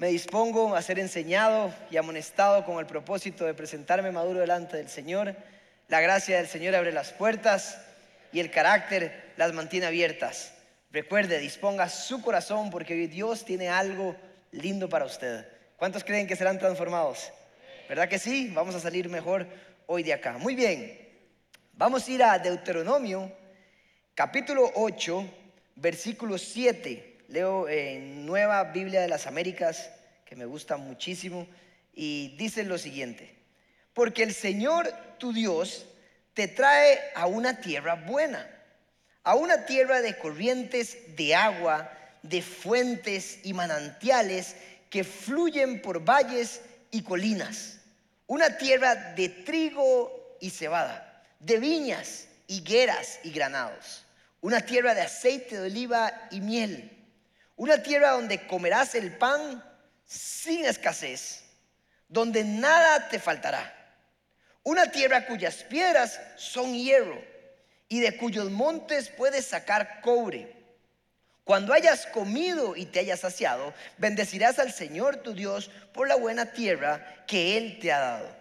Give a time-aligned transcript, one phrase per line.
[0.00, 4.88] me dispongo a ser enseñado y amonestado con el propósito de presentarme maduro delante del
[4.88, 5.36] Señor.
[5.88, 7.78] La gracia del Señor abre las puertas
[8.32, 10.54] y el carácter las mantiene abiertas.
[10.90, 14.16] Recuerde, disponga su corazón porque Dios tiene algo
[14.52, 15.46] lindo para usted.
[15.76, 17.30] ¿Cuántos creen que serán transformados?
[17.86, 18.50] ¿Verdad que sí?
[18.54, 19.46] Vamos a salir mejor
[19.84, 20.38] hoy de acá.
[20.38, 20.98] Muy bien.
[21.74, 23.30] Vamos a ir a Deuteronomio,
[24.14, 25.30] capítulo 8,
[25.76, 27.09] versículo 7.
[27.30, 29.88] Leo en Nueva Biblia de las Américas,
[30.24, 31.46] que me gusta muchísimo,
[31.94, 33.32] y dice lo siguiente.
[33.94, 35.86] Porque el Señor tu Dios
[36.34, 38.50] te trae a una tierra buena,
[39.22, 41.92] a una tierra de corrientes de agua,
[42.24, 44.56] de fuentes y manantiales
[44.88, 46.60] que fluyen por valles
[46.90, 47.78] y colinas,
[48.26, 54.04] una tierra de trigo y cebada, de viñas, higueras y granados,
[54.40, 56.96] una tierra de aceite de oliva y miel,
[57.60, 59.62] una tierra donde comerás el pan
[60.06, 61.42] sin escasez,
[62.08, 63.70] donde nada te faltará,
[64.62, 67.22] una tierra cuyas piedras son hierro
[67.86, 70.56] y de cuyos montes puedes sacar cobre
[71.44, 76.52] cuando hayas comido y te hayas saciado, bendecirás al Señor tu Dios por la buena
[76.52, 78.36] tierra que Él te ha dado.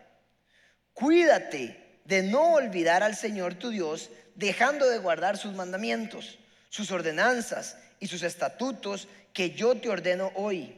[0.94, 7.75] Cuídate de no olvidar al Señor tu Dios, dejando de guardar sus mandamientos, sus ordenanzas
[8.00, 10.75] y sus estatutos que yo te ordeno hoy.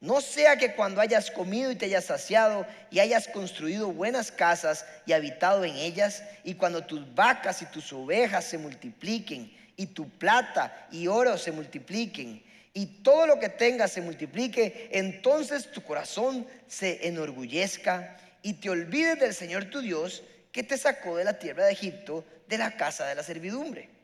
[0.00, 4.84] No sea que cuando hayas comido y te hayas saciado y hayas construido buenas casas
[5.06, 10.08] y habitado en ellas, y cuando tus vacas y tus ovejas se multipliquen y tu
[10.08, 12.42] plata y oro se multipliquen
[12.74, 19.18] y todo lo que tengas se multiplique, entonces tu corazón se enorgullezca y te olvides
[19.18, 23.06] del Señor tu Dios que te sacó de la tierra de Egipto, de la casa
[23.06, 23.95] de la servidumbre.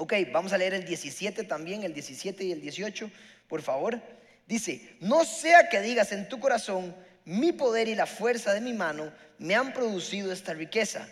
[0.00, 3.10] Ok, vamos a leer el 17 también, el 17 y el 18,
[3.46, 4.00] por favor.
[4.46, 6.96] Dice, no sea que digas en tu corazón,
[7.26, 11.06] mi poder y la fuerza de mi mano me han producido esta riqueza,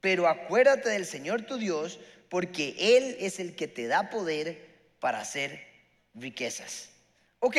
[0.00, 4.66] pero acuérdate del Señor tu Dios, porque Él es el que te da poder
[4.98, 5.64] para hacer
[6.12, 6.88] riquezas.
[7.38, 7.56] Ok,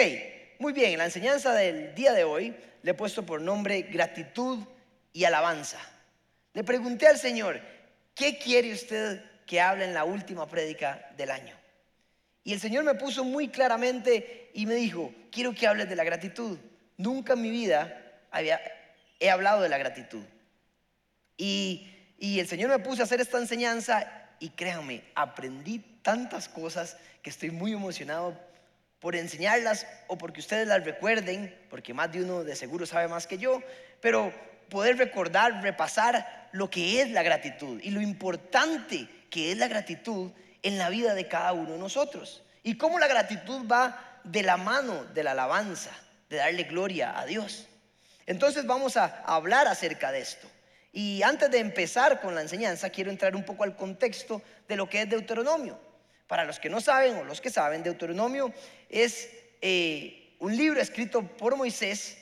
[0.60, 2.54] muy bien, la enseñanza del día de hoy
[2.84, 4.60] le he puesto por nombre gratitud
[5.14, 5.80] y alabanza.
[6.54, 7.62] Le pregunté al Señor,
[8.14, 11.58] ¿qué quiere usted que hable en la última prédica del año?
[12.44, 16.04] Y el Señor me puso muy claramente y me dijo, quiero que hables de la
[16.04, 16.60] gratitud.
[16.98, 18.00] Nunca en mi vida
[18.30, 18.62] había,
[19.20, 20.24] he hablado de la gratitud.
[21.36, 24.06] Y, y el Señor me puso a hacer esta enseñanza
[24.40, 28.40] y créanme, aprendí tantas cosas que estoy muy emocionado
[29.00, 33.26] por enseñarlas o porque ustedes las recuerden, porque más de uno de seguro sabe más
[33.26, 33.64] que yo,
[34.00, 34.32] pero
[34.70, 40.32] poder recordar, repasar lo que es la gratitud y lo importante que es la gratitud
[40.64, 42.44] en la vida de cada uno de nosotros.
[42.64, 45.92] Y cómo la gratitud va de la mano de la alabanza,
[46.30, 47.68] de darle gloria a Dios.
[48.26, 50.48] Entonces vamos a hablar acerca de esto.
[50.92, 54.90] Y antes de empezar con la enseñanza, quiero entrar un poco al contexto de lo
[54.90, 55.80] que es Deuteronomio.
[56.28, 58.54] Para los que no saben o los que saben, Deuteronomio
[58.90, 59.30] es
[59.62, 62.18] eh, un libro escrito por Moisés.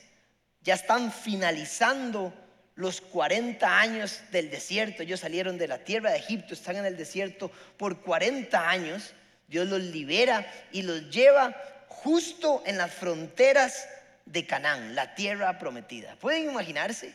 [0.61, 2.33] Ya están finalizando
[2.77, 5.03] los 40 años del desierto.
[5.03, 9.13] Ellos salieron de la tierra de Egipto, están en el desierto por 40 años.
[9.47, 11.55] Dios los libera y los lleva
[11.89, 13.87] justo en las fronteras
[14.25, 16.15] de Canaán, la tierra prometida.
[16.17, 17.13] ¿Pueden imaginarse?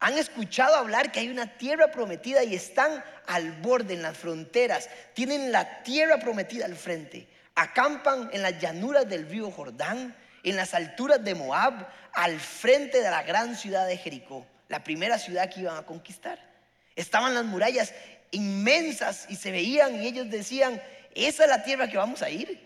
[0.00, 4.90] Han escuchado hablar que hay una tierra prometida y están al borde, en las fronteras.
[5.14, 7.28] Tienen la tierra prometida al frente.
[7.54, 13.10] Acampan en las llanuras del río Jordán, en las alturas de Moab, al frente de
[13.10, 16.40] la gran ciudad de Jericó, la primera ciudad que iban a conquistar.
[16.96, 17.94] Estaban las murallas
[18.32, 20.82] inmensas y se veían y ellos decían,
[21.14, 22.60] esa es la tierra que vamos a ir.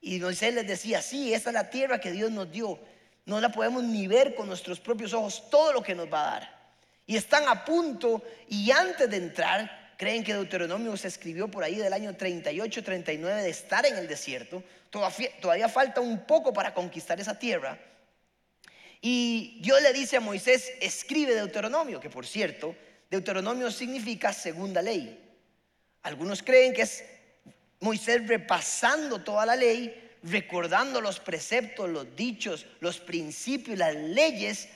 [0.00, 2.78] Y Moisés les decía, sí, esa es la tierra que Dios nos dio.
[3.26, 6.30] No la podemos ni ver con nuestros propios ojos, todo lo que nos va a
[6.30, 6.60] dar
[7.10, 11.74] y están a punto y antes de entrar, creen que Deuteronomio se escribió por ahí
[11.74, 16.72] del año 38, 39 de estar en el desierto, todavía, todavía falta un poco para
[16.72, 17.76] conquistar esa tierra.
[19.00, 22.76] Y Dios le dice a Moisés, escribe Deuteronomio, que por cierto,
[23.10, 25.18] Deuteronomio significa segunda ley.
[26.02, 27.04] Algunos creen que es
[27.80, 34.68] Moisés repasando toda la ley, recordando los preceptos, los dichos, los principios, las leyes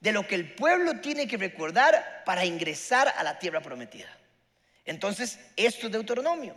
[0.00, 4.08] de lo que el pueblo tiene que recordar para ingresar a la tierra prometida.
[4.84, 6.56] Entonces, esto es Deuteronomio.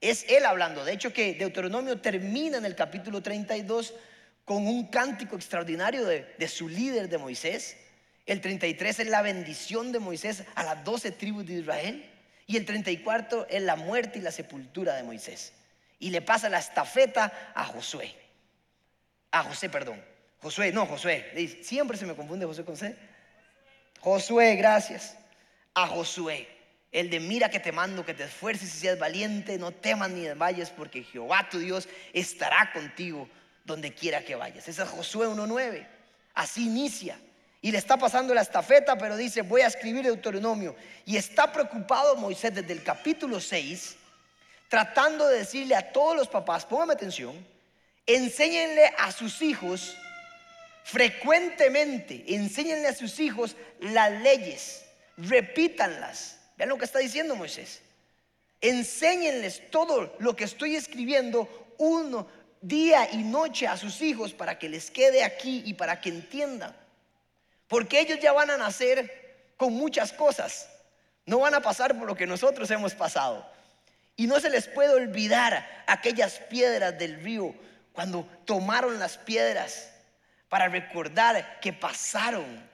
[0.00, 0.84] Es él hablando.
[0.84, 3.94] De hecho, que Deuteronomio termina en el capítulo 32
[4.44, 7.76] con un cántico extraordinario de, su líder de Moisés.
[8.26, 12.10] El 33 es la bendición de Moisés a las 12 tribus de Israel.
[12.46, 15.54] Y el 34 es la muerte y la sepultura de Moisés.
[15.98, 18.14] Y le pasa la estafeta a Josué.
[19.30, 20.02] a José, perdón.
[20.40, 21.58] Josué, no, Josué.
[21.62, 22.94] Siempre se me confunde José con C.
[24.00, 25.16] Josué, gracias.
[25.72, 26.46] A Josué,
[26.92, 30.20] el de mira que te mando, que te esfuerces y seas valiente, no temas ni
[30.20, 33.28] desmayes, porque Jehová tu Dios estará contigo
[33.64, 34.68] donde quiera que vayas.
[34.68, 35.86] Ese es Josué 1.9.
[36.34, 37.18] Así inicia.
[37.60, 40.76] Y le está pasando la estafeta, pero dice, voy a escribir Deuteronomio.
[41.06, 43.96] Y está preocupado Moisés desde el capítulo 6,
[44.68, 47.34] tratando de decirle a todos los papás, póngame atención,
[48.06, 49.96] enséñenle a sus hijos
[50.84, 54.84] frecuentemente, enséñenle a sus hijos las leyes,
[55.16, 56.38] repítanlas.
[56.58, 57.80] Vean lo que está diciendo Moisés.
[58.60, 62.28] Enséñenles todo lo que estoy escribiendo uno
[62.64, 66.74] día y noche a sus hijos para que les quede aquí y para que entiendan.
[67.68, 70.68] Porque ellos ya van a nacer con muchas cosas.
[71.26, 73.46] No van a pasar por lo que nosotros hemos pasado.
[74.16, 77.54] Y no se les puede olvidar aquellas piedras del río
[77.92, 79.90] cuando tomaron las piedras
[80.48, 82.68] para recordar que pasaron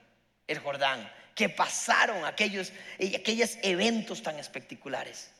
[0.46, 5.30] el Jordán, que pasaron aquellos, aquellos eventos tan espectaculares.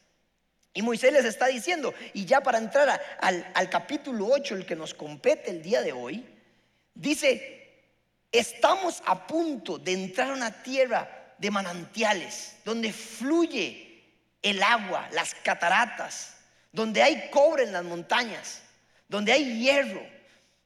[0.72, 4.76] Y Moisés les está diciendo, y ya para entrar al, al capítulo 8, el que
[4.76, 6.24] nos compete el día de hoy,
[6.94, 7.60] dice,
[8.30, 14.04] estamos a punto de entrar a una tierra de manantiales, donde fluye
[14.42, 16.36] el agua, las cataratas,
[16.72, 18.62] donde hay cobre en las montañas,
[19.08, 20.06] donde hay hierro,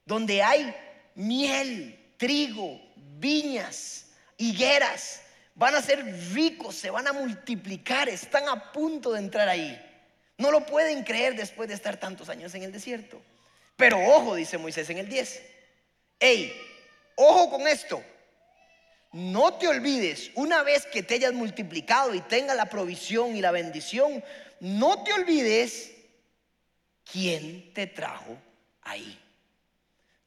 [0.05, 0.75] donde hay
[1.15, 4.07] miel, trigo, viñas,
[4.37, 5.23] higueras.
[5.55, 9.81] Van a ser ricos, se van a multiplicar, están a punto de entrar ahí.
[10.39, 13.21] No lo pueden creer después de estar tantos años en el desierto.
[13.77, 15.43] Pero ojo, dice Moisés en el 10.
[16.21, 16.53] Ey,
[17.17, 18.03] ojo con esto.
[19.13, 23.53] No te olvides, una vez que te hayas multiplicado y tenga la provisión y la
[23.53, 24.25] bendición,
[24.59, 25.93] no te olvides
[27.11, 28.37] quién te trajo
[28.83, 29.21] ahí.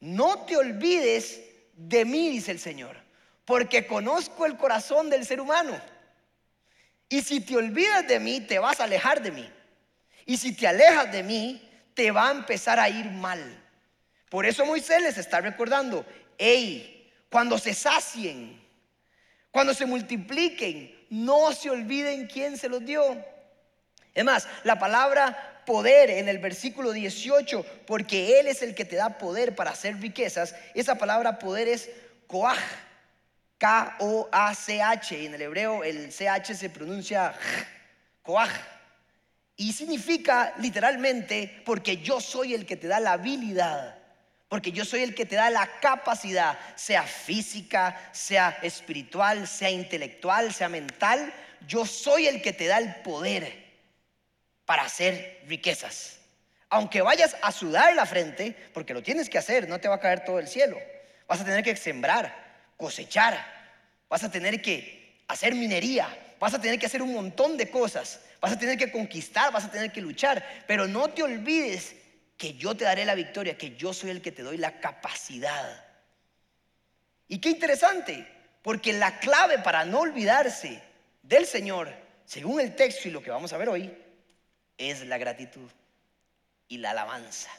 [0.00, 1.40] No te olvides
[1.74, 2.96] de mí, dice el Señor,
[3.44, 5.78] porque conozco el corazón del ser humano.
[7.10, 9.50] Y si te olvidas de mí, te vas a alejar de mí.
[10.28, 13.42] Y si te alejas de mí, te va a empezar a ir mal.
[14.28, 16.04] Por eso Moisés les está recordando,
[16.36, 18.62] hey, cuando se sacien,
[19.50, 23.02] cuando se multipliquen, no se olviden quién se los dio.
[24.12, 28.96] Es más, la palabra poder en el versículo 18, porque Él es el que te
[28.96, 31.88] da poder para hacer riquezas, esa palabra poder es
[32.26, 32.58] koach,
[33.56, 37.32] K-O-A-C-H, en el hebreo el CH se pronuncia
[38.22, 38.77] koach.
[39.60, 43.98] Y significa literalmente porque yo soy el que te da la habilidad,
[44.48, 50.54] porque yo soy el que te da la capacidad, sea física, sea espiritual, sea intelectual,
[50.54, 51.34] sea mental,
[51.66, 53.52] yo soy el que te da el poder
[54.64, 56.20] para hacer riquezas.
[56.70, 60.00] Aunque vayas a sudar la frente, porque lo tienes que hacer, no te va a
[60.00, 60.78] caer todo el cielo.
[61.26, 62.32] Vas a tener que sembrar,
[62.76, 63.44] cosechar,
[64.08, 68.20] vas a tener que hacer minería, vas a tener que hacer un montón de cosas
[68.40, 71.96] vas a tener que conquistar, vas a tener que luchar, pero no te olvides
[72.36, 75.84] que yo te daré la victoria, que yo soy el que te doy la capacidad.
[77.26, 78.26] Y qué interesante,
[78.62, 80.82] porque la clave para no olvidarse
[81.22, 81.92] del Señor,
[82.24, 83.92] según el texto y lo que vamos a ver hoy,
[84.78, 85.68] es la gratitud
[86.68, 87.50] y la alabanza.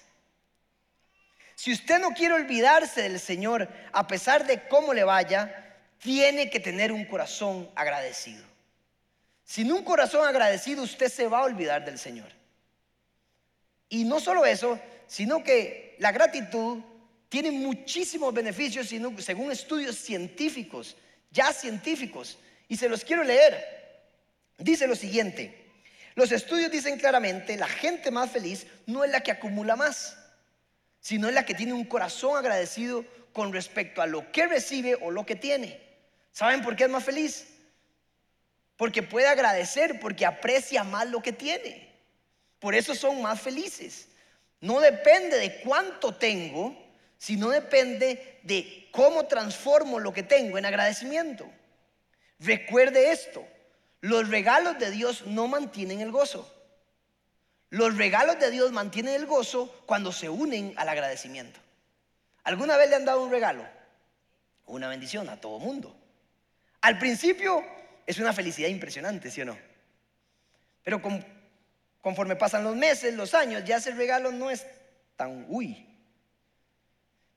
[1.56, 6.62] Si usted no quiere olvidarse del Señor, a pesar de cómo le vaya, tiene que
[6.62, 8.44] tener un corazón agradecido.
[9.50, 12.27] Sin un corazón agradecido usted se va a olvidar del Señor.
[13.89, 16.84] Y no solo eso, sino que la gratitud
[17.29, 20.96] tiene muchísimos beneficios según estudios científicos,
[21.32, 22.38] ya científicos.
[22.68, 23.58] Y se los quiero leer.
[24.60, 25.72] Dice lo siguiente,
[26.13, 30.15] los estudios dicen claramente, la gente más feliz no es la que acumula más,
[31.00, 33.03] sino es la que tiene un corazón agradecido
[33.34, 35.82] con respecto a lo que recibe o lo que tiene.
[36.32, 37.48] ¿Saben por qué es más feliz?
[38.80, 41.90] Porque puede agradecer, porque aprecia más lo que tiene.
[42.60, 44.08] Por eso son más felices.
[44.62, 46.82] No depende de cuánto tengo,
[47.18, 51.46] sino depende de cómo transformo lo que tengo en agradecimiento.
[52.40, 53.46] Recuerde esto,
[54.00, 56.50] los regalos de Dios no mantienen el gozo.
[57.72, 61.60] Los regalos de Dios mantienen el gozo cuando se unen al agradecimiento.
[62.46, 63.66] ¿Alguna vez le han dado un regalo?
[64.68, 65.94] Una bendición a todo mundo.
[66.80, 67.78] Al principio
[68.10, 69.56] es una felicidad impresionante, ¿sí o no?
[70.84, 71.00] Pero
[72.01, 74.66] conforme pasan los meses, los años, ya ese regalo no es
[75.16, 75.86] tan uy.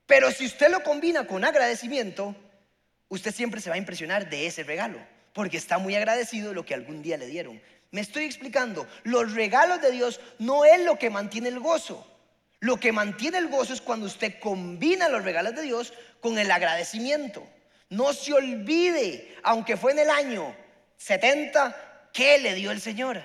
[0.06, 2.34] Pero si usted lo combina con agradecimiento,
[3.10, 4.98] usted siempre se va a impresionar de ese regalo,
[5.34, 7.60] porque está muy agradecido de lo que algún día le dieron.
[7.90, 12.08] Me estoy explicando, los regalos de Dios no es lo que mantiene el gozo.
[12.60, 16.50] Lo que mantiene el gozo es cuando usted combina los regalos de Dios con el
[16.50, 17.46] agradecimiento.
[17.90, 20.61] No se olvide, aunque fue en el año
[21.02, 23.22] 70, ¿qué le dio el Señor?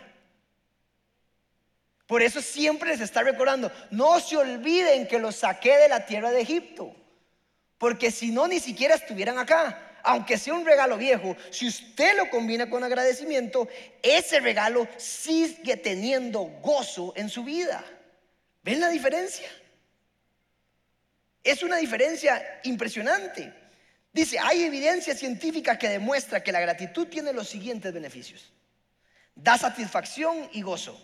[2.07, 6.31] Por eso siempre les está recordando, no se olviden que los saqué de la tierra
[6.31, 6.95] de Egipto,
[7.77, 9.83] porque si no, ni siquiera estuvieran acá.
[10.03, 13.67] Aunque sea un regalo viejo, si usted lo combina con agradecimiento,
[14.01, 17.83] ese regalo sigue teniendo gozo en su vida.
[18.63, 19.49] ¿Ven la diferencia?
[21.43, 23.53] Es una diferencia impresionante.
[24.17, 28.51] Dice, hay evidencia científica que demuestra que la gratitud tiene los siguientes beneficios.
[29.35, 30.99] Da satisfacción y gozo.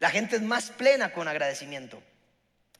[0.00, 2.02] La gente es más plena con agradecimiento.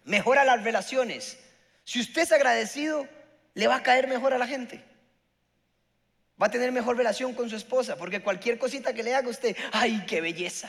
[0.02, 1.38] Mejora las relaciones.
[1.84, 3.06] Si usted es agradecido,
[3.54, 4.82] le va a caer mejor a la gente.
[6.42, 9.56] Va a tener mejor relación con su esposa, porque cualquier cosita que le haga usted,
[9.70, 10.68] ¡ay, qué belleza!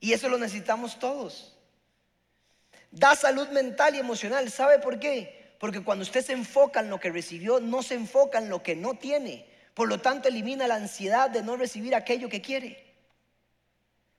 [0.00, 1.58] Y eso lo necesitamos todos.
[2.90, 4.50] Da salud mental y emocional.
[4.50, 5.43] ¿Sabe por qué?
[5.64, 8.76] Porque cuando usted se enfoca en lo que recibió, no se enfoca en lo que
[8.76, 9.46] no tiene.
[9.72, 12.84] Por lo tanto, elimina la ansiedad de no recibir aquello que quiere.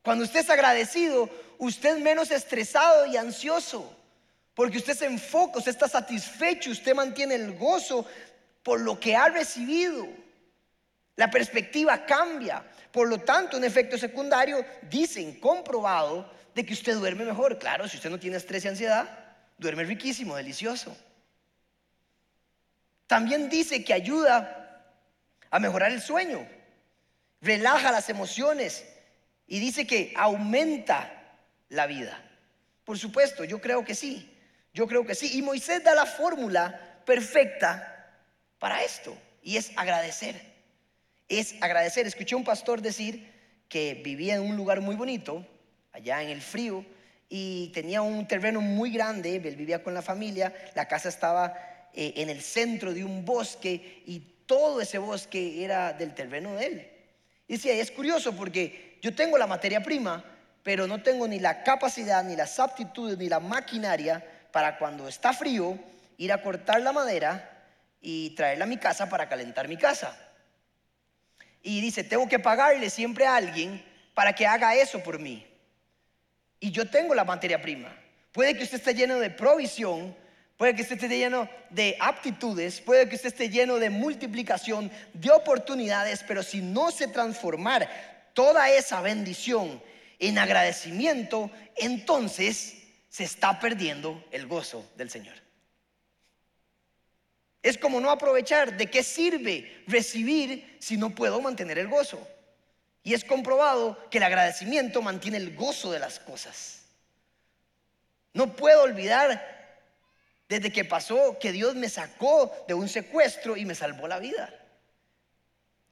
[0.02, 3.96] Cuando usted es agradecido, usted es menos estresado y ansioso,
[4.56, 8.08] porque usted se enfoca, usted está satisfecho, usted mantiene el gozo
[8.64, 10.08] por lo que ha recibido.
[11.16, 12.66] La perspectiva cambia.
[12.92, 17.60] Por lo tanto, un efecto secundario, dicen, comprobado, de que usted duerme mejor.
[17.60, 20.98] Claro, si usted no tiene estrés y ansiedad, duerme riquísimo, delicioso.
[23.08, 24.94] También dice que ayuda
[25.50, 26.48] a mejorar el sueño,
[27.42, 28.86] relaja las emociones,
[29.48, 31.12] y dice que aumenta
[31.70, 32.20] la vida.
[32.84, 34.32] Por supuesto, yo creo que sí.
[34.74, 35.38] Yo creo que sí.
[35.38, 38.12] Y Moisés da la fórmula perfecta
[38.60, 39.16] para esto.
[39.42, 40.42] Y es agradecer.
[41.30, 42.06] Es agradecer.
[42.08, 43.32] Escuché a un pastor decir
[43.70, 45.46] que vivía en un lugar muy bonito,
[45.92, 46.86] allá en el frío,
[47.30, 49.36] y tenía un terreno muy grande.
[49.36, 50.54] Él vivía con la familia.
[50.76, 51.54] La casa estaba
[51.96, 56.66] eh, en el centro de un bosque y todo ese bosque era del terreno de
[56.66, 56.92] él.
[57.48, 60.24] Y decía, es curioso porque yo tengo la materia prima,
[60.64, 65.32] pero no tengo ni la capacidad, ni las aptitudes, ni la maquinaria para cuando está
[65.32, 65.78] frío
[66.18, 67.52] ir a cortar la madera
[68.02, 70.18] y traerla a mi casa para calentar mi casa.
[71.62, 73.84] Y dice, tengo que pagarle siempre a alguien
[74.14, 75.46] para que haga eso por mí.
[76.60, 77.96] Y yo tengo la materia prima.
[78.32, 80.16] Puede que usted esté lleno de provisión,
[80.58, 85.32] puede que usted esté lleno de aptitudes, puede que usted esté lleno de multiplicación, de
[85.32, 87.90] oportunidades, pero si no se transformar
[88.34, 89.82] toda esa bendición
[90.20, 95.36] en agradecimiento, entonces se está perdiendo el gozo del Señor.
[97.62, 102.26] Es como no aprovechar de qué sirve recibir si no puedo mantener el gozo.
[103.02, 106.84] Y es comprobado que el agradecimiento mantiene el gozo de las cosas.
[108.34, 109.55] No puedo olvidar
[110.48, 114.54] desde que pasó que Dios me sacó de un secuestro y me salvó la vida.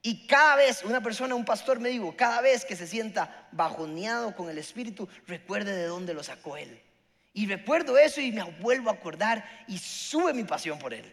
[0.06, 4.36] Y cada vez, una persona, un pastor me dijo, cada vez que se sienta bajoneado
[4.36, 6.78] con el Espíritu, recuerde de dónde lo sacó Él.
[7.32, 11.12] Y recuerdo eso y me vuelvo a acordar y sube mi pasión por Él.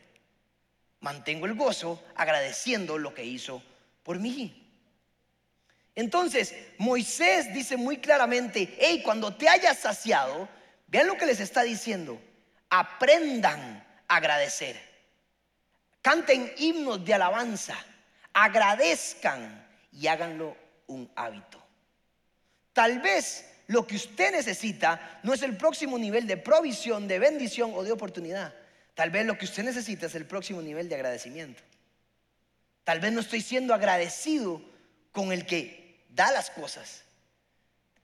[1.00, 3.64] Mantengo el gozo agradeciendo lo que hizo
[4.04, 4.58] por mí.
[5.96, 10.48] Entonces, Moisés dice muy claramente, hey, cuando te hayas saciado,
[10.88, 12.22] vean lo que les está diciendo,
[12.72, 14.82] aprendan a agradecer.
[16.02, 17.78] Canten himnos de alabanza
[18.34, 20.56] agradezcan y háganlo
[20.88, 21.62] un hábito.
[22.74, 27.72] Tal vez lo que usted necesita no es el próximo nivel de provisión, de bendición
[27.74, 28.54] o de oportunidad.
[28.94, 31.62] Tal vez lo que usted necesita es el próximo nivel de agradecimiento.
[32.84, 34.62] Tal vez no estoy siendo agradecido
[35.12, 37.04] con el que da las cosas.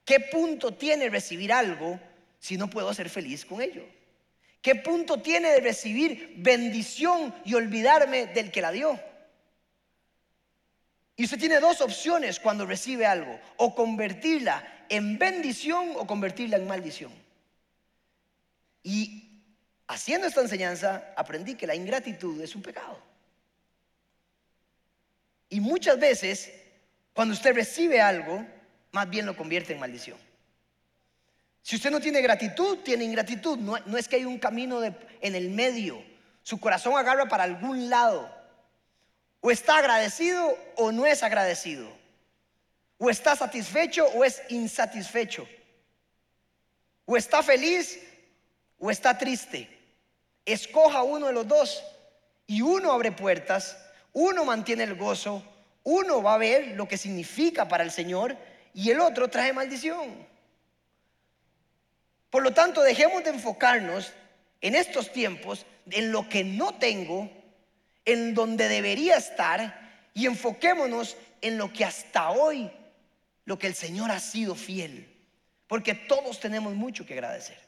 [0.04, 2.00] ¿Qué punto tiene recibir algo
[2.38, 3.84] si no puedo ser feliz con ello?
[4.60, 9.00] ¿Qué punto tiene de recibir bendición y olvidarme del que la dio?
[11.16, 16.66] Y usted tiene dos opciones cuando recibe algo, o convertirla en bendición o convertirla en
[16.66, 17.12] maldición.
[18.82, 19.42] Y
[19.86, 22.98] haciendo esta enseñanza aprendí que la ingratitud es un pecado.
[25.50, 26.52] Y muchas veces,
[27.12, 28.46] cuando usted recibe algo,
[28.92, 30.27] más bien lo convierte en maldición.
[31.68, 33.58] Si usted no tiene gratitud, tiene ingratitud.
[33.58, 36.02] No, es que hay un camino en el medio.
[36.42, 38.34] Su corazón agarra para algún lado.
[39.42, 41.86] O está agradecido o no es agradecido.
[42.96, 45.46] O está satisfecho o es insatisfecho.
[47.04, 48.00] O está feliz
[48.78, 49.68] o está triste.
[50.46, 51.84] Escoja uno de los dos
[52.46, 53.76] y uno abre puertas,
[54.14, 55.42] uno mantiene el gozo,
[55.84, 58.38] uno va a ver lo que significa para el Señor
[58.72, 60.37] y el otro trae maldición.
[62.30, 64.12] Por lo tanto, dejemos de enfocarnos
[64.60, 67.30] en estos tiempos en lo que no tengo,
[68.04, 72.70] en donde debería estar, y enfoquémonos en lo que hasta hoy,
[73.44, 75.08] lo que el Señor ha sido fiel,
[75.66, 77.58] porque todos tenemos mucho que agradecer.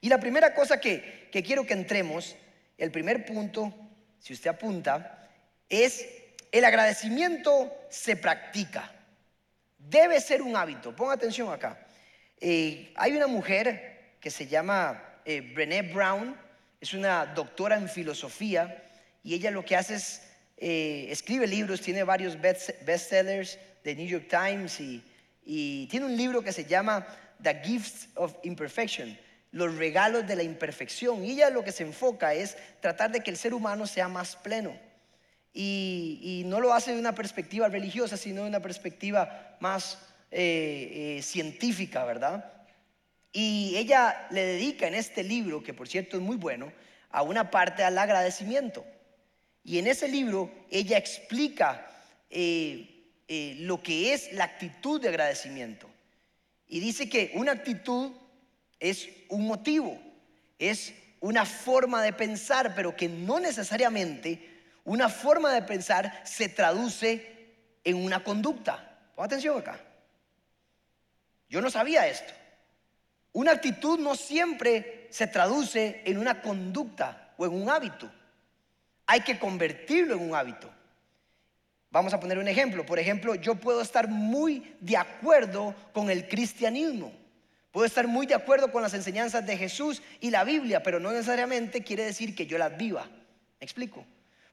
[0.00, 2.36] Y la primera cosa que, que quiero que entremos,
[2.76, 3.74] el primer punto,
[4.18, 5.28] si usted apunta,
[5.68, 6.06] es
[6.52, 8.92] el agradecimiento se practica.
[9.76, 10.94] Debe ser un hábito.
[10.94, 11.83] Ponga atención acá.
[12.96, 16.36] Hay una mujer que se llama eh, Brené Brown,
[16.80, 18.82] es una doctora en filosofía
[19.22, 20.22] y ella lo que hace es
[20.58, 25.02] eh, escribe libros, tiene varios bestsellers de New York Times y,
[25.44, 27.06] y tiene un libro que se llama
[27.42, 29.18] The Gifts of Imperfection,
[29.50, 31.24] los regalos de la imperfección.
[31.24, 34.36] Y ella lo que se enfoca es tratar de que el ser humano sea más
[34.36, 34.76] pleno.
[35.52, 39.98] Y, no lo hace de una perspectiva religiosa, sino de una perspectiva más
[40.36, 42.52] eh, eh, científica, ¿verdad?
[43.32, 46.72] Y ella le dedica en este libro, que por cierto es muy bueno,
[47.12, 48.84] a una parte al agradecimiento.
[49.62, 51.86] Y en ese libro ella explica
[52.30, 53.14] eh,
[53.60, 55.88] lo que es la actitud de agradecimiento.
[56.66, 58.10] Y dice que una actitud
[58.80, 59.96] es un motivo,
[60.58, 64.50] es una forma de pensar, pero que no necesariamente
[64.82, 67.52] una forma de pensar se traduce
[67.84, 68.98] en una conducta.
[69.14, 69.93] Pon atención acá.
[71.54, 72.32] Yo no sabía esto.
[73.32, 78.10] Una actitud no siempre se traduce en una conducta o en un hábito.
[79.06, 80.68] Hay que convertirlo en un hábito.
[81.90, 82.84] Vamos a poner un ejemplo.
[82.84, 87.12] Por ejemplo, yo puedo estar muy de acuerdo con el cristianismo.
[87.70, 91.12] Puedo estar muy de acuerdo con las enseñanzas de Jesús y la Biblia, pero no
[91.12, 93.04] necesariamente quiere decir que yo las viva.
[93.60, 94.04] ¿Me explico?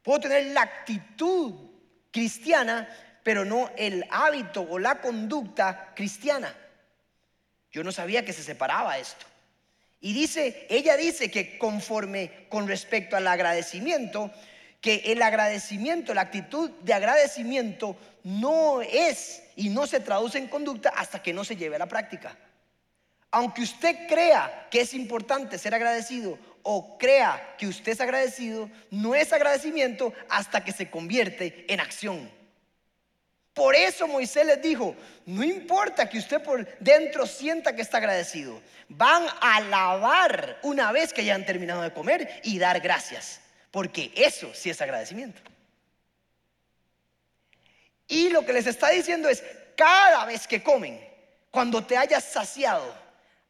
[0.03, 1.51] Puedo tener la actitud
[2.11, 2.87] cristiana,
[3.23, 6.55] pero no el hábito o la conducta cristiana.
[7.71, 9.25] Yo no sabía que se separaba esto.
[10.01, 14.31] Y dice, ella dice que conforme con respecto al agradecimiento,
[14.81, 20.89] que el agradecimiento, la actitud de agradecimiento no es y no se traduce en conducta
[20.89, 22.35] hasta que no se lleve a la práctica.
[23.29, 29.15] Aunque usted crea que es importante ser agradecido o crea que usted es agradecido, no
[29.15, 32.29] es agradecimiento hasta que se convierte en acción.
[33.53, 38.61] Por eso Moisés les dijo, no importa que usted por dentro sienta que está agradecido,
[38.87, 44.53] van a alabar una vez que hayan terminado de comer y dar gracias, porque eso
[44.53, 45.41] sí es agradecimiento.
[48.07, 49.43] Y lo que les está diciendo es,
[49.75, 50.99] cada vez que comen,
[51.49, 52.93] cuando te hayas saciado,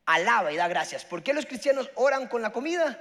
[0.05, 1.05] alaba y da gracias.
[1.05, 2.97] ¿Por qué los cristianos oran con la comida?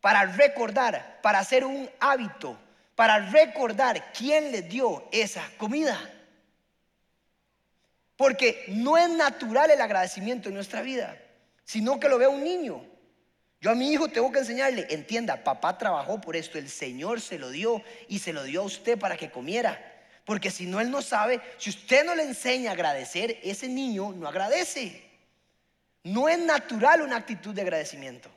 [0.00, 2.58] Para recordar, para hacer un hábito,
[2.94, 5.98] para recordar quién les dio esa comida.
[8.22, 11.20] Porque no es natural el agradecimiento en nuestra vida,
[11.64, 12.86] sino que lo vea un niño.
[13.60, 17.36] Yo a mi hijo tengo que enseñarle, entienda, papá trabajó por esto, el Señor se
[17.36, 19.76] lo dio y se lo dio a usted para que comiera.
[20.24, 24.12] Porque si no, él no sabe, si usted no le enseña a agradecer, ese niño
[24.12, 25.02] no agradece.
[26.04, 28.30] No es natural una actitud de agradecimiento.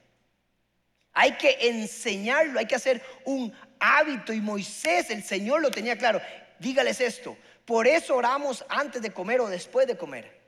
[1.14, 4.34] Hay que enseñarlo, hay que hacer un hábito.
[4.34, 6.20] Y Moisés, el Señor lo tenía claro.
[6.58, 7.38] Dígales esto.
[7.66, 10.46] Por eso oramos antes de comer o después de comer.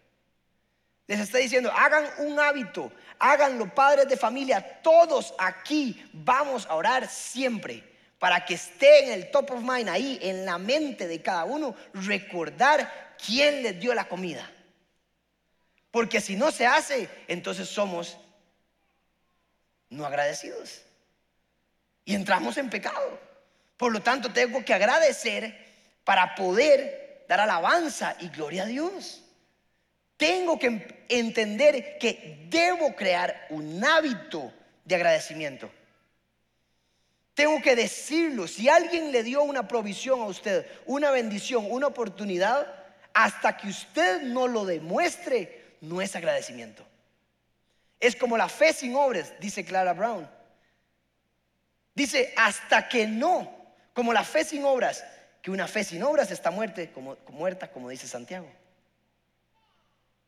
[1.08, 7.10] Les está diciendo, hagan un hábito, háganlo padres de familia, todos aquí vamos a orar
[7.10, 7.84] siempre
[8.19, 11.75] para que esté en el top of mind, ahí en la mente de cada uno,
[11.93, 14.51] recordar quién les dio la comida.
[15.91, 18.17] Porque si no se hace, entonces somos
[19.89, 20.82] no agradecidos.
[22.03, 23.19] Y entramos en pecado.
[23.77, 25.65] Por lo tanto, tengo que agradecer
[26.03, 29.24] para poder dar alabanza y gloria a Dios.
[30.18, 34.52] Tengo que entender que debo crear un hábito
[34.84, 35.70] de agradecimiento.
[37.34, 38.48] Tengo que decirlo.
[38.48, 42.66] Si alguien le dio una provisión a usted, una bendición, una oportunidad,
[43.13, 46.84] hasta que usted no lo demuestre, no es agradecimiento.
[48.00, 50.28] Es como la fe sin obras, dice Clara Brown.
[51.94, 53.52] Dice, hasta que no,
[53.94, 55.04] como la fe sin obras,
[55.41, 58.50] que una fe sin obras está muerte, como, muerta, como dice Santiago.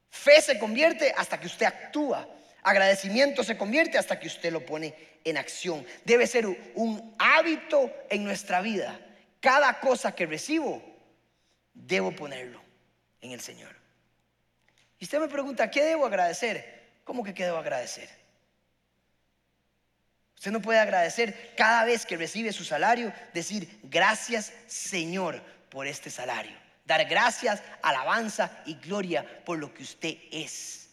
[0.10, 2.28] Fe se convierte hasta que usted actúa.
[2.62, 4.94] Agradecimiento se convierte hasta que usted lo pone
[5.24, 5.86] en acción.
[6.06, 9.00] Debe ser un hábito en nuestra vida.
[9.40, 10.84] Cada cosa que recibo,
[11.74, 12.62] debo ponerlo
[13.22, 13.76] en el Señor.
[15.00, 16.80] Y usted me pregunta, ¿qué debo agradecer?
[17.04, 18.19] ¿Cómo que qué debo agradecer?
[20.40, 26.10] Usted no puede agradecer cada vez que recibe su salario, decir gracias Señor por este
[26.10, 26.56] salario.
[26.86, 30.88] Dar gracias, alabanza y gloria por lo que usted es.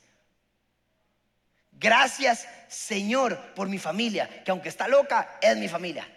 [1.70, 6.08] Gracias, Señor, por mi familia, que aunque está loca, es mi familia.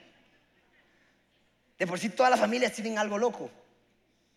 [1.77, 3.51] De por sí todas las familias tienen algo loco.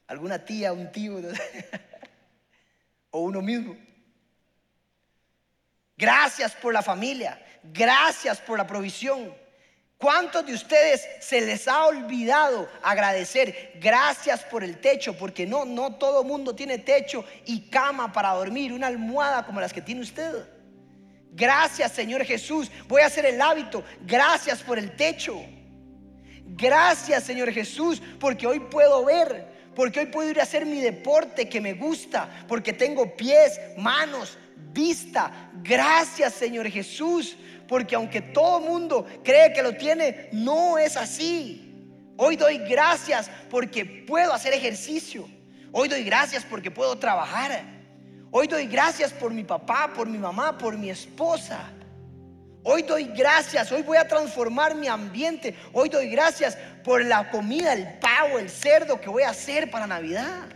[0.08, 1.18] Alguna tía, un tío,
[3.10, 3.74] o uno mismo.
[5.96, 7.40] Gracias por la familia.
[7.62, 9.34] Gracias por la provisión.
[10.02, 13.70] ¿Cuántos de ustedes se les ha olvidado agradecer?
[13.80, 18.72] Gracias por el techo, porque no, no todo mundo tiene techo y cama para dormir,
[18.72, 20.44] una almohada como las que tiene usted.
[21.30, 23.84] Gracias Señor Jesús, voy a hacer el hábito.
[24.04, 25.40] Gracias por el techo.
[26.44, 31.48] Gracias Señor Jesús, porque hoy puedo ver, porque hoy puedo ir a hacer mi deporte
[31.48, 34.36] que me gusta, porque tengo pies, manos,
[34.72, 35.50] vista.
[35.62, 37.36] Gracias Señor Jesús,
[37.68, 41.72] porque aunque todo mundo cree que lo tiene, no es así.
[42.16, 45.28] Hoy doy gracias porque puedo hacer ejercicio.
[45.72, 47.64] Hoy doy gracias porque puedo trabajar.
[48.30, 51.70] Hoy doy gracias por mi papá, por mi mamá, por mi esposa.
[52.64, 55.56] Hoy doy gracias, hoy voy a transformar mi ambiente.
[55.72, 59.86] Hoy doy gracias por la comida, el pavo, el cerdo que voy a hacer para
[59.86, 60.48] Navidad.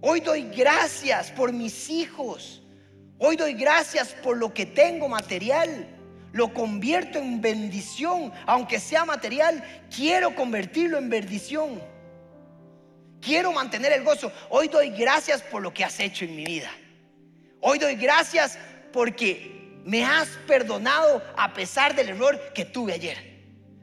[0.00, 2.65] Hoy doy gracias por mis hijos.
[3.18, 5.88] Hoy doy gracias por lo que tengo material.
[6.32, 8.32] Lo convierto en bendición.
[8.46, 11.80] Aunque sea material, quiero convertirlo en bendición.
[13.20, 14.30] Quiero mantener el gozo.
[14.50, 16.70] Hoy doy gracias por lo que has hecho en mi vida.
[17.60, 18.58] Hoy doy gracias
[18.92, 23.16] porque me has perdonado a pesar del error que tuve ayer.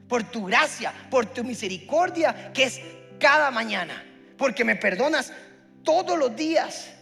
[0.08, 2.80] Por tu gracia, por tu misericordia que es
[3.18, 4.04] cada mañana.
[4.38, 5.32] Porque me perdonas
[5.82, 6.93] todos los días.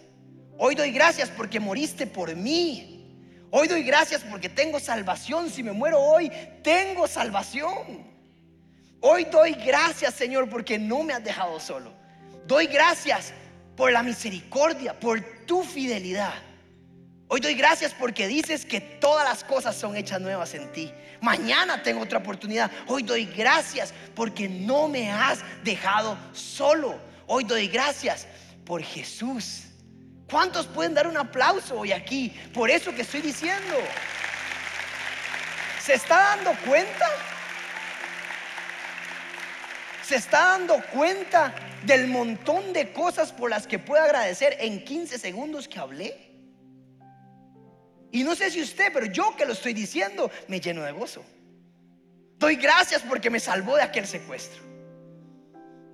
[0.59, 2.93] Hoy doy gracias porque moriste por mí.
[3.51, 5.51] Hoy doy gracias porque tengo salvación.
[5.51, 6.31] Si me muero hoy,
[6.63, 8.13] tengo salvación.
[9.01, 11.93] Hoy doy gracias, Señor, porque no me has dejado solo.
[12.47, 13.33] Doy gracias
[13.77, 16.35] por la misericordia, por tu fidelidad.
[17.29, 20.93] Hoy doy gracias porque dices que todas las cosas son hechas nuevas en ti.
[21.21, 22.71] Mañana tengo otra oportunidad.
[22.87, 26.99] Hoy doy gracias porque no me has dejado solo.
[27.27, 28.27] Hoy doy gracias
[28.65, 29.72] por Jesús.
[30.33, 33.75] ¿Cuántos pueden dar un aplauso hoy aquí por eso que estoy diciendo?
[35.79, 37.07] ¿Se está dando cuenta?
[40.03, 45.19] ¿Se está dando cuenta del montón de cosas por las que puedo agradecer en 15
[45.19, 46.33] segundos que hablé?
[48.11, 51.23] Y no sé si usted, pero yo que lo estoy diciendo, me lleno de gozo.
[52.39, 54.63] Doy gracias porque me salvó de aquel secuestro.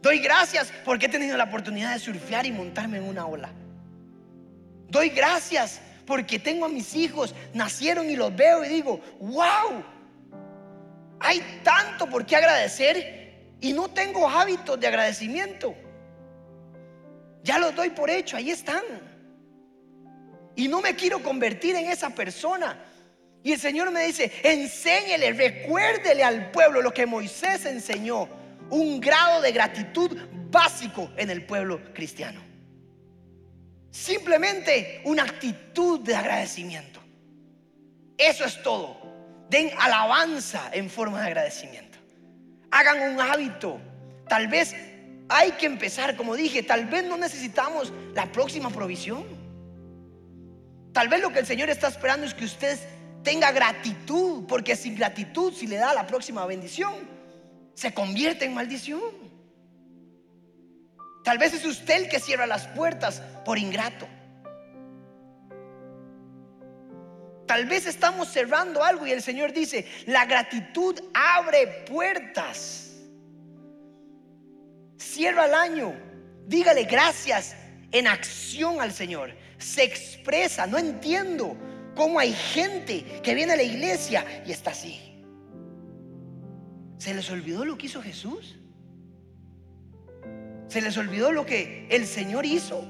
[0.01, 3.51] Doy gracias porque he tenido la oportunidad de surfear y montarme en una ola.
[4.89, 9.85] Doy gracias porque tengo a mis hijos, nacieron y los veo y digo, wow,
[11.21, 15.75] hay tanto por qué agradecer y no tengo hábitos de agradecimiento.
[17.43, 18.83] Ya los doy por hecho, ahí están.
[20.57, 22.79] Y no me quiero convertir en esa persona.
[23.43, 28.29] Y el Señor me dice, enséñele, recuérdele al pueblo lo que Moisés enseñó,
[28.71, 30.17] un grado de gratitud
[30.51, 32.48] básico en el pueblo cristiano.
[33.99, 37.01] Simplemente una actitud de agradecimiento.
[38.17, 38.97] Eso es todo.
[39.51, 41.99] Den alabanza en forma de agradecimiento.
[42.71, 43.81] Hagan un hábito.
[44.29, 44.75] Tal vez
[45.29, 49.25] hay que empezar, como dije, tal vez no necesitamos la próxima provisión.
[50.93, 52.79] Tal vez lo que el Señor está esperando es que usted
[53.25, 56.95] tenga gratitud, porque sin gratitud, si le da la próxima bendición,
[57.75, 59.28] se convierte en maldición.
[61.25, 64.09] Tal vez es usted el que cierra las puertas por ingrato.
[67.47, 72.93] Tal vez estamos cerrando algo y el Señor dice, la gratitud abre puertas.
[74.99, 75.95] Cierra el año,
[76.47, 77.57] dígale gracias
[77.91, 79.35] en acción al Señor.
[79.57, 81.57] Se expresa, no entiendo
[81.95, 85.01] cómo hay gente que viene a la iglesia y está así.
[86.99, 88.59] ¿Se les olvidó lo que hizo Jesús?
[90.69, 92.85] Se les olvidó lo que el Señor hizo.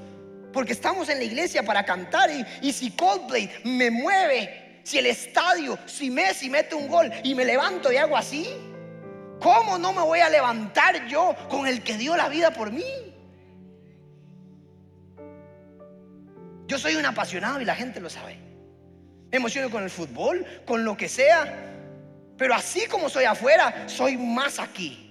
[0.51, 2.29] Porque estamos en la iglesia para cantar.
[2.61, 7.45] Y, si Coldplay me mueve, si el estadio, si Messi mete un gol y me
[7.45, 8.47] levanto y hago así,
[9.39, 12.83] ¿cómo no me voy a levantar yo con el que dio la vida por mí?
[16.67, 18.37] Yo soy un apasionado y la gente lo sabe.
[19.31, 21.67] Me emociono con el fútbol, con lo que sea.
[22.37, 25.08] Pero así como soy afuera, soy más aquí.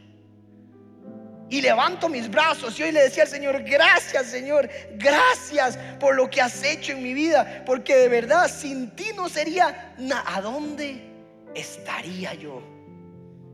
[1.51, 6.29] Y levanto mis brazos y hoy le decía al Señor, gracias Señor, gracias por lo
[6.29, 9.95] que has hecho en mi vida, porque de verdad sin ti no sería.
[10.27, 11.03] ¿A dónde
[11.55, 12.63] estaría yo?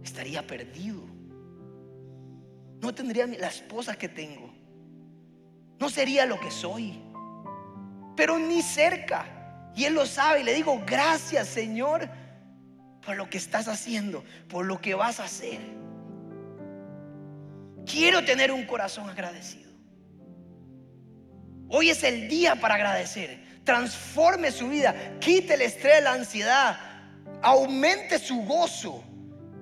[0.02, 1.02] Estaría perdido.
[2.80, 4.52] No tendría la esposa que tengo.
[5.78, 7.00] No sería lo que soy.
[8.16, 9.26] Pero ni cerca.
[9.76, 12.08] Y Él lo sabe y le digo, gracias Señor
[13.04, 15.83] por lo que estás haciendo, por lo que vas a hacer.
[17.86, 19.70] Quiero tener un corazón agradecido.
[21.68, 23.42] Hoy es el día para agradecer.
[23.64, 26.78] Transforme su vida, quite el estrés, la ansiedad,
[27.42, 29.02] aumente su gozo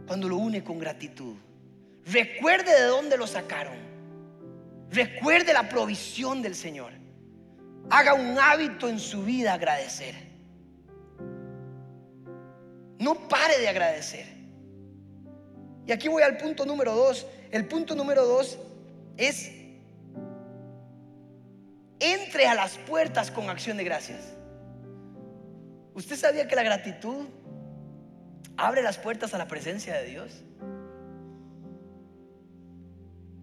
[0.07, 1.37] cuando lo une con gratitud.
[2.05, 3.75] Recuerde de dónde lo sacaron.
[4.91, 6.93] Recuerde la provisión del Señor.
[7.91, 10.15] Haga un hábito en su vida agradecer.
[12.99, 14.32] No pare de agradecer.
[15.87, 17.27] Y aquí voy al punto número dos.
[17.51, 18.59] El punto número dos
[19.17, 19.51] es
[22.01, 24.21] entre a las puertas con acción de gracias.
[25.95, 27.27] ¿Usted sabía que la gratitud
[28.57, 30.43] abre las puertas a la presencia de Dios?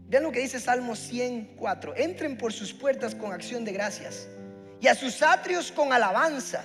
[0.08, 1.96] Vean lo que dice Salmo 104.
[1.96, 4.28] Entren por sus puertas con acción de gracias
[4.82, 6.64] y a sus atrios con alabanza.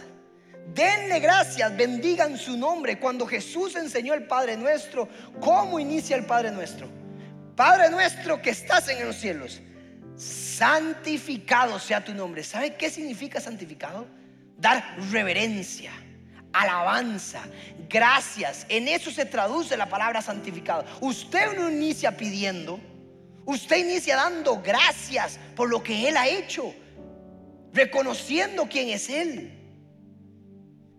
[0.72, 2.98] Denle gracias, bendigan su nombre.
[2.98, 5.09] Cuando Jesús enseñó el Padre nuestro,
[5.40, 6.88] ¿cómo inicia el Padre nuestro?
[7.55, 9.61] Padre nuestro que estás en los cielos,
[10.16, 12.42] santificado sea tu nombre.
[12.42, 14.07] ¿Sabe qué significa santificado?
[14.57, 15.92] Dar reverencia,
[16.53, 17.42] alabanza,
[17.88, 18.66] gracias.
[18.68, 20.85] En eso se traduce la palabra santificado.
[21.00, 22.81] Usted no inicia pidiendo,
[23.44, 26.74] usted inicia dando gracias por lo que Él ha hecho,
[27.72, 29.53] reconociendo quién es Él.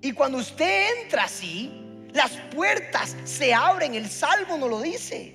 [0.05, 1.71] Y cuando usted entra así,
[2.13, 5.33] las puertas se abren, el salmo no lo dice.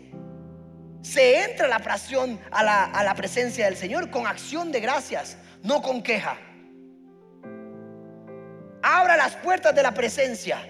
[1.03, 5.37] Se entra la, presión, a la, a la presencia del Señor con acción de gracias,
[5.65, 6.39] no con queja.
[8.81, 10.61] Abra las puertas de la presencia,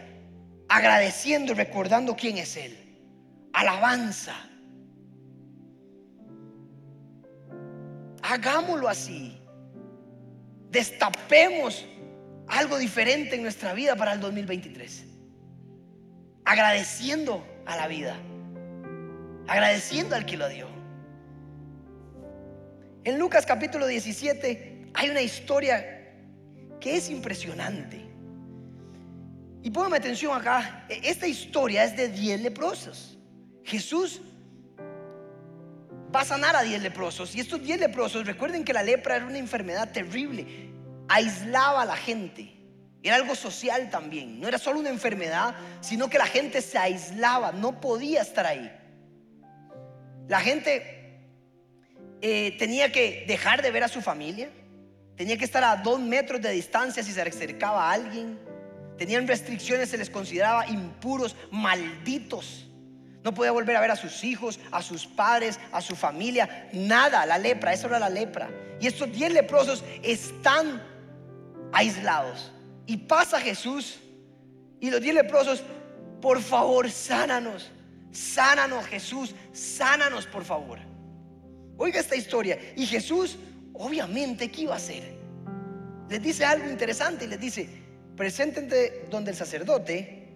[0.71, 2.75] agradeciendo y recordando quién es Él.
[3.53, 4.35] Alabanza.
[8.23, 9.39] Hagámoslo así.
[10.71, 11.85] Destapemos
[12.51, 15.05] algo diferente en nuestra vida para el 2023.
[16.45, 18.17] Agradeciendo a la vida.
[19.47, 20.69] Agradeciendo al que lo dio.
[23.05, 26.13] En Lucas capítulo 17 hay una historia
[26.81, 28.05] que es impresionante.
[29.63, 33.19] Y póngame atención acá, e, esta historia es de 10 leprosos.
[33.63, 34.21] Jesús
[36.15, 37.35] va a sanar a 10 leprosos.
[37.35, 40.70] Y estos 10 leprosos, recuerden que la lepra era una enfermedad terrible,
[41.11, 42.57] aislaba a la gente.
[43.03, 44.41] Era algo social también.
[44.41, 48.71] No era solo una enfermedad, sino que la gente se aislaba, no podía estar ahí.
[50.29, 51.19] La gente
[52.23, 54.51] eh, tenía que dejar de ver a su familia,
[55.17, 58.39] tenía que estar a dos metros de distancia si se acercaba a alguien.
[58.97, 62.69] Tenían restricciones, se les consideraba impuros, malditos.
[63.25, 67.27] No podía volver a ver a sus hijos, a sus padres, a su familia, nada,
[67.27, 68.51] la lepra, eso era la lepra.
[68.81, 70.83] Y estos diez leprosos están
[71.73, 72.53] aislados.
[72.87, 74.01] Y pasa Jesús
[74.81, 75.63] y los diez leprosos,
[76.21, 77.71] por favor, sánanos,
[78.13, 80.79] sánanos Jesús, sánanos por favor.
[81.77, 82.59] Oiga esta historia.
[82.77, 83.39] Y Jesús,
[83.73, 85.03] obviamente, ¿qué iba a hacer?
[86.09, 87.69] Les dice algo interesante y les dice,
[88.17, 90.35] preséntense donde el sacerdote,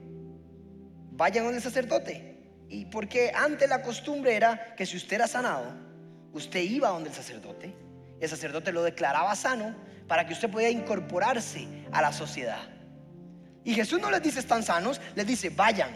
[1.13, 2.39] vayan donde el sacerdote.
[2.69, 5.67] Y porque antes la costumbre era que si usted era sanado,
[6.33, 7.75] usted iba donde el sacerdote,
[8.21, 9.75] el sacerdote lo declaraba sano
[10.07, 12.63] para que usted pudiera incorporarse a la sociedad.
[13.65, 15.91] Y Jesús no les dice están sanos, les dice vayan.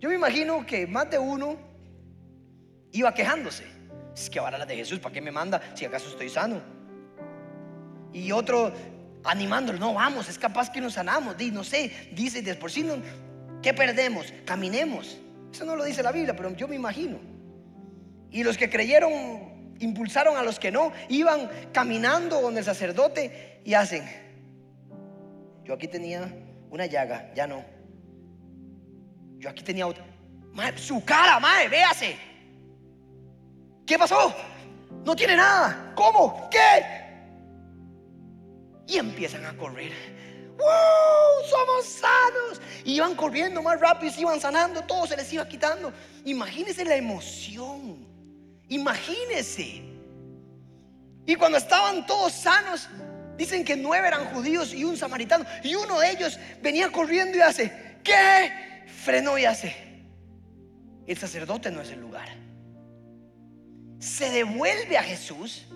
[0.00, 1.56] Yo me imagino que más de uno
[2.92, 3.64] iba quejándose.
[4.14, 6.60] Es que ahora la de Jesús, ¿para qué me manda si acaso estoy sano?
[8.12, 8.72] Y otro
[9.24, 11.36] animándolo, no vamos, es capaz que nos sanamos.
[11.36, 12.96] Di, no sé, dice, de por sí, no,
[13.62, 14.32] ¿qué perdemos?
[14.44, 15.18] Caminemos.
[15.52, 17.18] Eso no lo dice la Biblia, pero yo me imagino.
[18.30, 23.74] Y los que creyeron impulsaron a los que no, iban caminando con el sacerdote y
[23.74, 24.04] hacen,
[25.64, 26.32] yo aquí tenía
[26.70, 27.64] una llaga, ya no.
[29.38, 30.04] Yo aquí tenía otra.
[30.76, 32.16] su cara, madre, véase.
[33.86, 34.34] ¿Qué pasó?
[35.04, 35.92] No tiene nada.
[35.94, 36.48] ¿Cómo?
[36.50, 36.84] ¿Qué?
[38.86, 39.92] Y empiezan a correr.
[40.56, 41.48] ¡Wow!
[41.48, 42.60] Somos sanos.
[42.84, 45.92] Y iban corriendo más rápido, se iban sanando, todo se les iba quitando.
[46.24, 48.07] Imagínense la emoción
[48.68, 49.82] Imagínese.
[51.26, 52.88] Y cuando estaban todos sanos,
[53.36, 55.44] dicen que nueve eran judíos y un samaritano.
[55.62, 58.84] Y uno de ellos venía corriendo y hace, ¿qué?
[59.04, 59.74] Frenó y hace.
[61.06, 62.28] El sacerdote no es el lugar.
[63.98, 65.66] Se devuelve a Jesús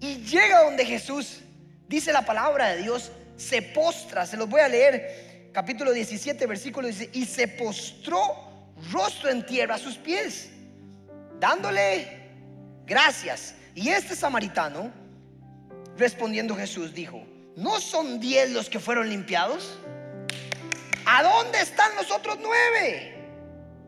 [0.00, 1.40] y llega donde Jesús,
[1.88, 4.26] dice la palabra de Dios, se postra.
[4.26, 8.20] Se los voy a leer, capítulo 17, versículo dice, y se postró
[8.90, 10.50] rostro en tierra a sus pies
[11.42, 12.06] dándole
[12.86, 13.56] gracias.
[13.74, 14.92] Y este samaritano,
[15.98, 17.26] respondiendo Jesús, dijo,
[17.56, 19.76] ¿no son diez los que fueron limpiados?
[21.04, 23.16] ¿A dónde están los otros nueve?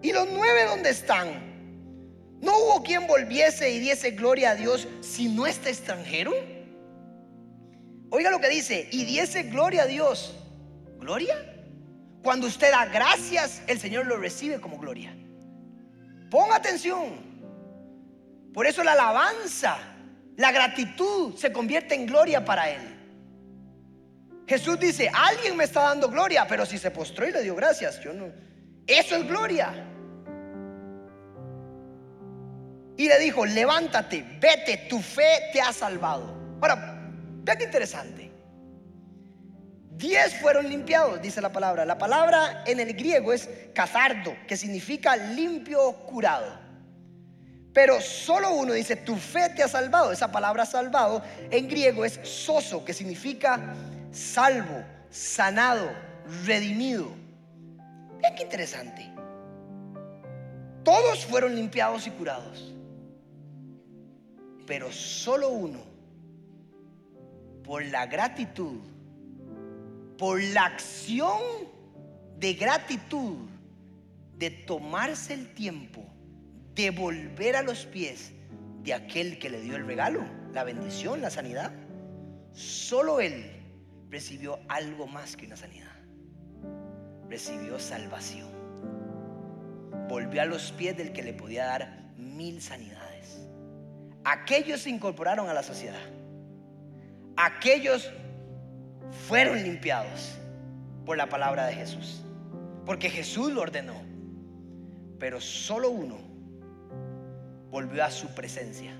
[0.02, 1.28] ¿Y los nueve dónde están?
[2.40, 6.32] ¿No hubo quien volviese y diese gloria a Dios si no está extranjero?
[8.10, 10.34] Oiga lo que dice, y diese gloria a Dios.
[10.98, 11.36] ¿Gloria?
[12.24, 15.16] Cuando usted da gracias, el Señor lo recibe como gloria.
[16.30, 17.33] Ponga atención.
[18.54, 19.76] Por eso la alabanza,
[20.36, 22.82] la gratitud se convierte en gloria para Él.
[24.46, 28.00] Jesús dice, alguien me está dando gloria, pero si se postró y le dio gracias,
[28.00, 28.26] yo no.
[28.86, 29.72] Eso es gloria.
[32.96, 36.56] Y le dijo, levántate, vete, tu fe te ha salvado.
[36.60, 37.10] Ahora,
[37.42, 38.30] vea qué interesante.
[39.96, 41.84] Diez fueron limpiados, dice la palabra.
[41.84, 46.63] La palabra en el griego es cazardo, que significa limpio, curado.
[47.74, 50.12] Pero solo uno dice, tu fe te ha salvado.
[50.12, 53.74] Esa palabra salvado en griego es soso, que significa
[54.10, 55.90] salvo, sanado,
[56.46, 57.08] redimido.
[58.22, 59.10] Vean qué interesante.
[60.82, 62.74] Todos fueron limpiados y curados
[64.66, 65.80] pero solo uno,
[67.62, 68.80] por la gratitud,
[70.18, 71.40] por la acción
[72.38, 73.36] de gratitud,
[74.36, 76.04] de tomarse el tiempo,
[76.74, 78.32] de volver a los pies
[78.82, 81.72] de aquel que le dio el regalo, la bendición, la sanidad,
[82.52, 83.50] solo él
[84.10, 85.90] recibió algo más que una sanidad.
[87.28, 88.48] Recibió salvación.
[90.08, 93.40] Volvió a los pies del que le podía dar mil sanidades.
[94.24, 96.00] Aquellos se incorporaron a la sociedad.
[97.36, 98.12] Aquellos
[99.26, 100.38] fueron limpiados
[101.06, 102.22] por la palabra de Jesús.
[102.84, 104.02] Porque Jesús lo ordenó.
[105.18, 106.33] Pero solo uno
[107.74, 108.92] volvió a su presencia.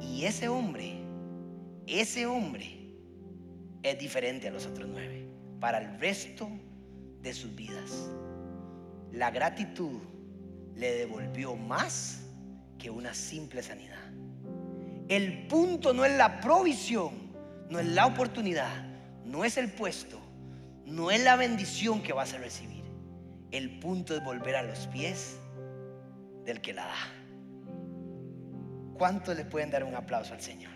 [0.00, 0.96] Y ese hombre,
[1.86, 2.76] ese hombre
[3.84, 5.28] es diferente a los otros nueve.
[5.60, 6.48] Para el resto
[7.22, 8.10] de sus vidas.
[9.12, 10.00] La gratitud
[10.74, 12.22] le devolvió más
[12.80, 14.10] que una simple sanidad.
[15.06, 17.12] El punto no es la provisión,
[17.68, 18.72] no es la oportunidad,
[19.24, 20.18] no es el puesto,
[20.84, 22.82] no es la bendición que vas a recibir.
[23.52, 25.36] El punto es volver a los pies
[26.44, 27.19] del que la da.
[29.00, 30.70] ¿Cuántos le pueden dar un aplauso al Señor?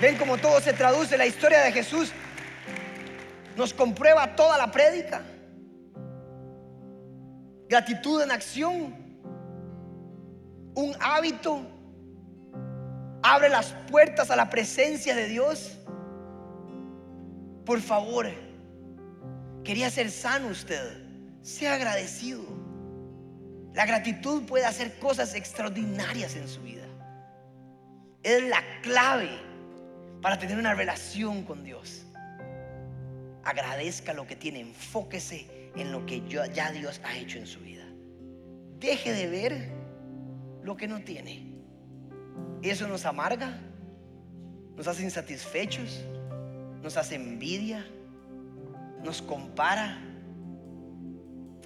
[0.00, 1.18] Ven cómo todo se traduce.
[1.18, 2.10] La historia de Jesús
[3.54, 5.20] nos comprueba toda la prédica.
[7.68, 8.94] Gratitud en acción.
[10.74, 11.66] Un hábito.
[13.22, 15.78] Abre las puertas a la presencia de Dios.
[17.66, 18.26] Por favor,
[19.64, 21.02] quería ser sano usted.
[21.42, 22.42] Sea agradecido.
[23.74, 26.86] La gratitud puede hacer cosas extraordinarias en su vida.
[28.22, 29.30] Es la clave
[30.20, 32.06] para tener una relación con Dios
[33.44, 35.46] agradezca lo que tiene, enfóquese
[35.76, 37.84] en lo que ya Dios ha hecho en su vida.
[38.78, 39.68] Deje de ver
[40.62, 41.52] lo que no tiene.
[42.62, 43.58] Eso nos amarga,
[44.76, 46.04] nos hace insatisfechos,
[46.82, 47.84] nos hace envidia,
[49.02, 49.98] nos compara.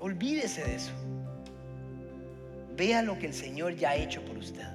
[0.00, 0.92] Olvídese de eso.
[2.76, 4.66] Vea lo que el Señor ya ha hecho por usted.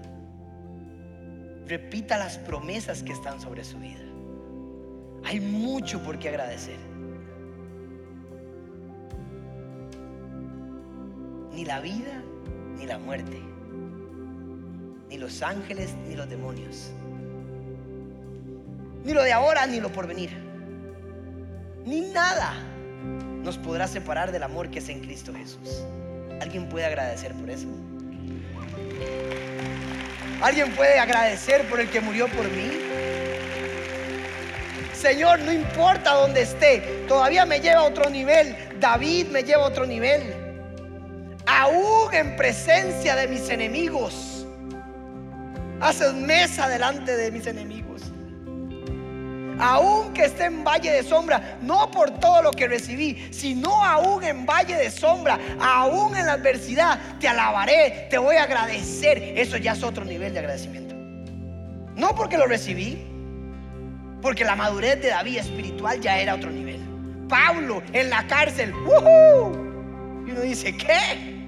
[1.68, 4.02] Repita las promesas que están sobre su vida.
[5.24, 6.92] Hay mucho por qué agradecer.
[11.54, 12.24] ni la vida
[12.78, 13.40] ni la muerte,
[15.10, 16.92] ni los ángeles ni los demonios,
[19.04, 20.32] ni lo de ahora ni lo por venir,
[21.86, 22.54] ni nada
[23.44, 25.84] nos podrá separar del amor que es en Cristo Jesús.
[26.40, 27.68] ¿Alguien puede agradecer por eso?
[30.42, 32.72] ¿Alguien puede agradecer por el que murió por mí?
[34.94, 38.56] Señor, no importa dónde esté, todavía me lleva a otro nivel.
[38.80, 40.42] David me lleva a otro nivel
[41.46, 44.46] aún en presencia de mis enemigos.
[45.80, 47.81] Haces mesa delante de mis enemigos.
[49.62, 54.24] Aún que esté en valle de sombra, no por todo lo que recibí, sino aún
[54.24, 59.34] en valle de sombra, aún en la adversidad, te alabaré, te voy a agradecer.
[59.38, 60.96] Eso ya es otro nivel de agradecimiento.
[61.96, 63.06] No porque lo recibí,
[64.22, 66.80] porque la madurez de David espiritual ya era otro nivel.
[67.30, 68.74] Pablo en la cárcel,
[70.26, 71.42] y uno dice, ¿qué?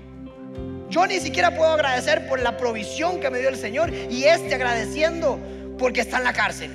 [0.89, 4.53] Yo ni siquiera puedo agradecer por la provisión que me dio el Señor y este
[4.53, 5.39] agradeciendo
[5.79, 6.71] porque está en la cárcel.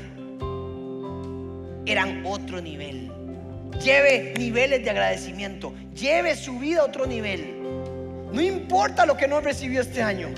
[1.88, 3.10] Eran otro nivel.
[3.82, 5.72] Lleve niveles de agradecimiento.
[5.94, 7.56] Lleve su vida a otro nivel.
[8.30, 10.28] No importa lo que no recibió este año.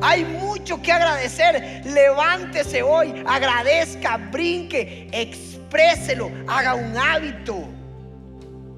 [0.00, 1.82] Hay mucho que agradecer.
[1.84, 7.64] Levántese hoy, agradezca, brinque, expréselo, haga un hábito.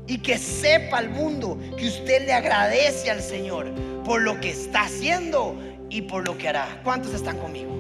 [0.07, 3.71] Y que sepa el mundo que usted le agradece al Señor
[4.07, 5.55] por lo que está haciendo
[5.91, 6.81] y por lo que hará.
[6.83, 7.78] ¿Cuántos están conmigo?